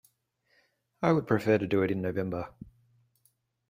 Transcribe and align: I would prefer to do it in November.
I 1.03 1.11
would 1.11 1.27
prefer 1.27 1.59
to 1.59 1.67
do 1.67 1.83
it 1.83 1.91
in 1.91 2.01
November. 2.01 2.49